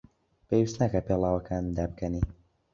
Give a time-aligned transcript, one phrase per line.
[0.47, 2.21] پێویست ناکات پێڵاوەکانت دابکەنی.